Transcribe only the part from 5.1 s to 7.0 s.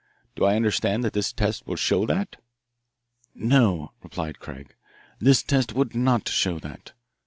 "this test would not show that.